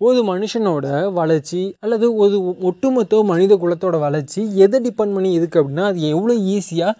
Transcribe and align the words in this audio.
ஒரு 0.00 0.20
மனுஷனோட 0.30 0.86
வளர்ச்சி 1.20 1.60
அல்லது 1.84 2.06
ஒரு 2.24 2.36
ஒட்டுமொத்த 2.68 3.22
மனித 3.30 3.52
குலத்தோட 3.62 3.96
வளர்ச்சி 4.06 4.40
எதை 4.64 4.78
டிபெண்ட் 4.84 5.14
பண்ணி 5.16 5.30
இருக்குது 5.38 5.60
அப்படின்னா 5.62 5.86
அது 5.90 6.00
எவ்வளோ 6.14 6.34
ஈஸியாக 6.56 6.92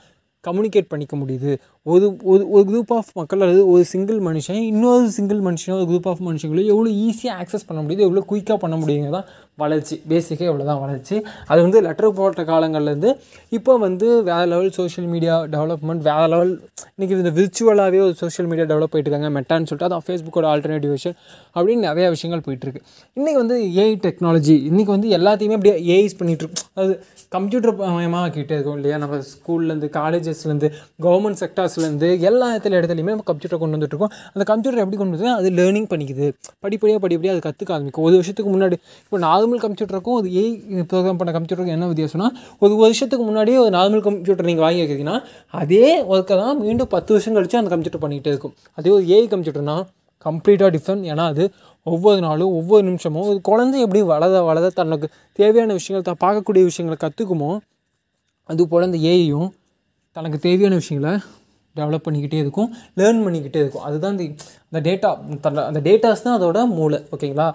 கம்யூனிகேட் 0.45 0.91
பண்ணிக்க 0.91 1.15
முடியுது. 1.21 1.53
ஒரு 1.87 2.07
ஒரு 2.31 2.43
ஒரு 2.55 2.65
குரூப் 2.71 2.93
ஆஃப் 2.97 3.11
மக்கள் 3.15 3.43
அல்லது 3.45 3.63
ஒரு 3.73 3.85
சிங்கிள் 3.85 4.19
மனுஷன் 4.27 4.59
இன்னொரு 4.71 5.07
சிங்கிள் 5.17 5.41
மனுஷனோ 5.47 5.77
ஒரு 5.79 5.87
குரூப் 5.91 6.09
ஆஃப் 6.11 6.23
மனுஷங்களோ 6.29 6.63
எவ்வளோ 6.73 6.91
ஈஸியாக 7.07 7.39
ஆக்சஸ் 7.43 7.67
பண்ண 7.69 7.81
முடியுது 7.85 8.05
எவ்வளோ 8.07 8.23
குயிக்காக 8.31 8.59
பண்ண 8.65 8.77
முடியுங்க 8.83 9.11
தான் 9.17 9.29
வளர்ச்சி. 9.63 9.97
பேசிக்காக 10.11 10.51
எவ்வளோ 10.53 10.67
தான் 10.71 10.83
வளர்ச்சி. 10.85 11.17
அது 11.51 11.61
வந்து 11.67 11.81
லெட்டர் 11.87 12.17
போட்ட 12.19 12.45
காலங்கள்லேருந்து 12.53 13.13
இப்போ 13.59 13.75
வந்து 13.87 14.09
வேறு 14.31 14.49
லெவல் 14.53 14.77
சோஷியல் 14.79 15.09
மீடியா 15.15 15.37
டெவலப்மெண்ட் 15.57 16.05
வேறு 16.11 16.29
லெவல் 16.35 16.53
இன்றைக்கி 16.99 17.17
இந்த 17.17 17.31
விர்ச்சுவலாகவே 17.35 17.99
ஒரு 18.05 18.15
சோஷியல் 18.21 18.47
மீடியா 18.51 18.65
டெவலப் 18.71 18.91
போயிட்டு 18.93 19.09
இருக்காங்க 19.09 19.29
மெட்டான்னு 19.35 19.67
சொல்லிட்டு 19.71 19.87
அதான் 19.89 20.03
ஃபேஸ்புக்கோட 20.07 20.47
ஆல்டர்னேட்டிவ் 20.53 20.93
விஷயம் 20.95 21.15
அப்படின்னு 21.57 21.83
நிறையா 21.89 22.07
விஷயங்கள் 22.15 22.43
போயிட்டுருக்கு. 22.47 22.81
இன்றைக்கி 23.17 23.39
வந்து 23.43 23.57
ஏஐ 23.83 23.93
டெக்னாலஜி 24.07 24.55
இன்றைக்கி 24.71 24.93
வந்து 24.95 25.09
எல்லாத்தையுமே 25.17 25.57
அப்படியே 25.59 25.75
ஏஐஸ் 25.97 26.17
பண்ணிகிட்ருக்கோம் 26.21 26.65
அது 26.83 26.95
கம்ப்யூட்டர் 27.37 27.75
மயமாக 27.99 28.31
கிட்டே 28.37 28.55
இருக்கும் 28.57 28.79
இல்லையா? 28.79 28.97
நம்ம 29.03 29.21
ஸ்கூல்லேருந்து 29.29 29.91
காலேஜஸ்லேருந்து 29.99 30.71
கவர்மெண்ட் 31.07 31.41
செக்டார்ஸ்லேருந்து 31.43 32.09
எல்லா 32.31 32.49
இடத்துல 32.55 32.81
இடத்துலையுமே 32.81 33.13
நம்ம 33.15 33.27
கம்ப்யூட்டர் 33.31 33.61
கொண்டு 33.63 33.79
வந்துட்டுருக்கோம். 33.79 34.13
அந்த 34.35 34.47
கம்ப்யூட்டர் 34.51 34.83
எப்படி 34.85 35.01
கொண்டு 35.03 35.17
வந்து 35.19 35.31
அது 35.37 35.53
லேர்னிங் 35.61 35.89
பண்ணிக்குது. 35.93 36.29
படிப்படியாக 36.67 37.03
படிப்படியாக 37.07 37.37
அது 37.39 37.45
கற்றுக்க 37.49 37.77
ஆரம்பிக்கும். 37.79 38.07
ஒரு 38.09 38.15
வருஷத்துக்கு 38.21 38.53
முன்னாடி 38.57 38.79
இப்போ 39.07 39.23
நார்மல் 39.29 39.63
கம்ப்யூட்டருக்கும் 39.67 40.19
அது 40.23 40.35
ஏஐ 40.43 40.83
ப்ரோக்ராம் 40.95 41.23
பண்ண 41.23 41.37
கம்ப்யூட்டருக்கும் 41.39 41.77
என்ன 41.79 41.93
வித்தியாசம்னா 41.95 42.31
ஒரு 42.65 42.75
வருஷத்துக்கு 42.83 43.25
முன்னாடியே 43.31 43.61
ஒரு 43.67 43.75
நார்மல் 43.79 44.05
கம்ப்யூட்டர் 44.09 44.51
நீங்கள் 44.53 44.69
வாங்கி 44.69 44.83
வைக்கிறீங்கன்னா 44.85 45.19
அதே 45.63 45.87
ஒர்க்கை 46.13 46.37
தான் 46.45 46.55
மீண்டும் 46.65 46.87
பத்து 46.89 47.13
வருஷம் 47.15 47.37
கழிச்சு 47.37 47.61
அந்த 47.61 47.71
கம்ப்யூட்டர் 47.75 48.03
பண்ணிகிட்டே 48.05 48.33
இருக்கும். 48.35 48.55
அதே 48.75 48.91
ஒரு 48.91 49.05
ஏஐ 49.05 49.25
கம்ப்யூட்டர்னால் 49.35 49.85
கம்ப்ளீட்டாக 50.27 50.71
டிஃப்ரெண்ட் 50.77 51.05
ஏன்னா 51.13 51.25
அது 51.33 51.45
ஒவ்வொரு 51.83 52.21
நாளும் 52.21 52.53
ஒவ்வொரு 52.53 52.83
நிமிஷமும் 52.83 53.27
ஒரு 53.31 53.41
குழந்தை 53.41 53.81
எப்படி 53.81 54.01
வளர 54.13 54.43
வளர 54.43 54.69
தனக்கு 54.79 55.09
தேவையான 55.33 55.73
விஷயங்கள் 55.73 56.07
தான் 56.09 56.23
பார்க்கக்கூடிய 56.25 56.65
விஷயங்களை 56.71 56.99
கற்றுக்குமோ 57.05 57.51
அது 58.45 58.69
போல் 58.69 58.97
ஏஐயும் 59.13 59.51
தனக்கு 60.13 60.39
தேவையான 60.39 60.75
விஷயங்களை 60.75 61.13
டெவலப் 61.77 62.05
பண்ணிக்கிட்டே 62.07 62.39
இருக்கும் 62.45 62.71
லேர்ன் 62.97 63.21
பண்ணிக்கிட்டே 63.25 63.61
இருக்கும். 63.63 63.85
அதுதான் 63.89 64.19
இந்த 64.19 64.45
அந்த 64.71 64.81
டேட்டா 64.89 65.11
அந்த 65.71 65.81
டேட்டாஸ் 65.89 66.23
தான் 66.23 66.37
அதோட 66.41 66.67
மூளை 66.67 66.99
ஓகேங்களா 67.17 67.55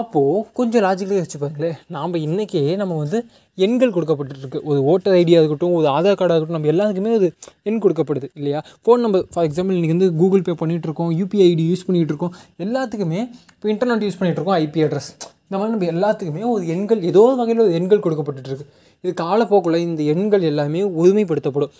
அப்போது 0.00 0.44
கொஞ்சம் 0.58 0.82
லாஜிக்கலாக 0.84 1.22
வச்சு 1.24 1.38
பாருங்களேன் 1.40 1.76
நாம் 1.94 2.14
இன்றைக்கே 2.26 2.62
நம்ம 2.80 2.94
வந்து 3.02 3.18
எண்கள் 3.66 3.92
கொடுக்கப்பட்டுருக்கு. 3.96 4.60
ஒரு 4.70 4.80
ஓட்டர் 4.92 5.14
ஐடியா 5.18 5.38
இருக்கட்டும் 5.40 5.74
ஒரு 5.80 5.86
ஆதார் 5.96 6.18
கார்டாக 6.20 6.36
இருக்கட்டும் 6.38 6.58
நம்ம 6.58 6.70
எல்லாத்துக்குமே 6.72 7.12
ஒரு 7.18 7.28
எண் 7.68 7.80
கொடுக்கப்படுது 7.84 8.28
இல்லையா? 8.38 8.60
ஃபோன் 8.84 9.04
நம்பர் 9.04 9.24
ஃபார் 9.34 9.46
எக்ஸாம்பிள் 9.48 9.76
இன்றைக்கி 9.78 9.96
வந்து 9.96 10.08
கூகுள் 10.20 10.44
பே 10.48 10.54
பண்ணிகிட்ருக்கோம் 10.62 11.12
யூபிஐ 11.20 11.46
ஐடி 11.50 11.66
யூஸ் 11.70 11.86
பண்ணிகிட்ருக்கோம் 11.88 12.34
எல்லாத்துக்குமே 12.66 13.20
இப்போ 13.54 13.70
இன்டர்நெட் 13.74 14.04
யூஸ் 14.08 14.18
பண்ணிகிட்ருக்கோம் 14.20 14.58
ஐபி 14.64 14.82
அட்ரஸ் 14.86 15.10
இந்த 15.46 15.56
மாதிரி 15.60 15.74
நம்ம 15.74 15.88
எல்லாத்துக்குமே 15.94 16.44
ஒரு 16.54 16.64
எண்கள் 16.74 17.00
ஏதோ 17.10 17.22
ஒரு 17.30 17.36
வகையில் 17.40 17.64
ஒரு 17.66 17.74
எண்கள் 17.80 18.04
கொடுக்கப்பட்டுருக்கு. 18.04 18.66
இது 19.04 19.14
காலப்போக்கில் 19.24 19.82
இந்த 19.88 20.02
எண்கள் 20.12 20.48
எல்லாமே 20.50 20.82
ஒருமைப்படுத்தப்படும். 21.00 21.72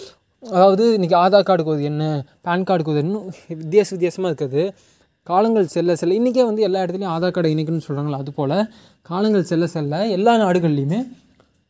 அதாவது 0.43 0.85
இன்றைக்கி 0.97 1.17
ஆதார் 1.25 1.47
கார்டுக்கு 1.49 1.75
ஒரு 1.75 1.85
என்ன 1.91 2.03
பேன் 2.47 2.67
கார்டுக்கு 2.69 2.93
ஒரு 2.95 3.03
என்ன 3.05 3.21
வித்தியாச 3.61 3.89
வித்தியாசமாக 3.95 4.31
இருக்குது. 4.33 4.65
காலங்கள் 5.27 5.67
செல்ல 5.67 5.95
செல்ல 5.95 6.15
இன்றைக்கே 6.15 6.43
வந்து 6.45 6.63
எல்லா 6.63 6.81
இடத்துலையும் 6.85 7.13
ஆதார் 7.13 7.35
கார்டை 7.35 7.51
இணைக்கணும்னு 7.55 7.87
சொல்கிறாங்களா 7.87 8.19
அதுபோல் 8.19 8.57
காலங்கள் 9.03 9.45
செல்ல 9.45 9.67
செல்ல 9.67 10.01
எல்லா 10.09 10.33
நாடுகள்லேயுமே 10.43 10.99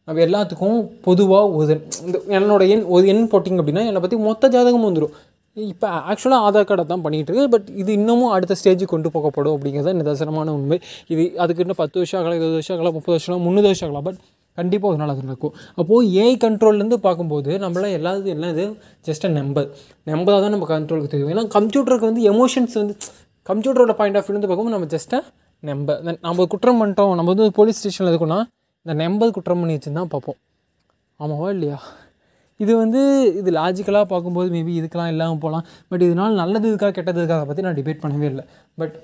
நம்ம 0.08 0.20
எல்லாத்துக்கும் 0.20 0.78
பொதுவாக 1.02 1.52
ஒரு 1.58 1.74
இந்த 2.06 2.16
என்னோட 2.38 2.62
எண் 2.68 2.84
ஒரு 2.86 3.04
எண் 3.06 3.30
போட்டிங்க 3.32 3.62
அப்படின்னா 3.62 3.84
என்னை 3.90 4.00
பற்றி 4.00 4.18
மொத்த 4.20 4.48
ஜாதகமும் 4.48 4.88
வந்துடும் 4.88 5.14
இப்போ 5.56 5.88
ஆக்சுவலாக 6.10 6.46
ஆதார் 6.46 6.68
கார்டை 6.68 6.84
தான் 6.84 7.04
பண்ணிகிட்டு 7.04 7.30
இருக்கு 7.30 7.50
பட் 7.50 7.66
இது 7.74 7.90
இன்னமும் 7.92 8.32
அடுத்த 8.36 8.54
ஸ்டேஜுக்கு 8.60 8.92
கொண்டு 8.94 9.10
போகப்படும் 9.10 9.54
அப்படிங்கிறது 9.56 9.98
நிதர்சனமான 10.00 10.54
உண்மை. 10.58 10.78
இது 11.12 11.24
அதுக்கு 11.42 11.62
இன்னும் 11.64 11.80
பத்து 11.82 11.98
வருஷம் 12.00 12.18
ஆகலாம் 12.20 12.38
இருபது 12.38 12.56
வருஷம் 12.58 12.74
ஆகலாம் 12.76 12.96
முப்பது 12.98 13.14
வருஷம் 13.16 13.44
முந்நூறு 13.46 13.68
வருஷம் 13.70 13.88
ஆகலாம் 13.88 14.06
பட் 14.08 14.18
கண்டிப்பாக 14.58 14.90
ஒரு 14.92 14.98
நாள் 15.00 15.12
அது 15.12 15.22
நடக்கும். 15.26 15.54
அப்போது 15.80 16.08
ஏஐ 16.22 16.34
கண்ட்ரோல்லேருந்து 16.44 16.98
பார்க்கும்போது 17.06 17.52
நம்மளாம் 17.64 17.94
எல்லாத்துக்கும் 17.98 18.36
என்ன 18.36 18.50
இது 18.54 18.64
ஜஸ்ட் 19.08 19.26
அ 19.28 19.32
நம்பர் 19.38 19.68
நம்பராக 20.06 20.40
தான் 20.44 20.54
நம்ம 20.56 20.68
கண்ட்ரோலுக்கு 20.74 21.12
தெரியும் 21.14 21.32
ஏன்னா 21.34 21.44
கம்ப்யூட்டருக்கு 21.56 22.10
வந்து 22.10 22.24
எமோஷன்ஸ் 22.32 22.76
வந்து 22.80 22.96
கம்ப்யூட்டரோட 23.48 23.92
பாயிண்ட் 24.00 24.16
ஆஃப் 24.18 24.26
வியூலேருந்து 24.26 24.50
பார்க்கும்போது 24.50 24.76
நம்ம 24.76 24.90
ஜஸ்ட்டாக 24.94 25.22
நம்ப 25.62 26.16
நம்ம 26.26 26.46
குற்றம் 26.52 26.80
பண்ணிட்டோம் 26.80 27.12
நம்ம 27.18 27.32
வந்து 27.34 27.46
போலீஸ் 27.58 27.78
ஸ்டேஷனில் 27.80 28.10
இருக்கோம்னா 28.12 28.40
இந்த 28.86 28.94
நம்பது 29.02 29.30
குற்றம் 29.36 29.60
பண்ணி 29.60 29.74
வச்சுருந்தான் 29.74 30.06
தான் 30.06 30.14
பார்ப்போம். 30.14 30.38
ஆமாவா 31.20 31.48
இல்லையா? 31.56 31.78
இது 32.62 32.72
வந்து 32.76 33.00
இது 33.40 33.50
லாஜிக்கலாக 33.58 34.06
பார்க்கும்போது 34.12 34.48
மேபி 34.56 34.72
இதுக்கெலாம் 34.80 35.10
இல்லாமல் 35.14 35.42
போகலாம். 35.44 35.64
பட் 35.90 36.02
இதனால் 36.06 36.40
நல்லது 36.42 36.66
இருக்கா 36.68 36.90
கெட்டது 36.90 37.20
இருக்கா 37.20 37.36
அதை 37.38 37.46
பற்றி 37.50 37.62
நான் 37.66 37.78
டிபேட் 37.80 38.02
பண்ணவே 38.04 38.28
இல்லை. 38.32 38.44
பட் 38.80 38.94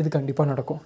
இது 0.00 0.08
கண்டிப்பாக 0.16 0.48
நடக்கும். 0.52 0.80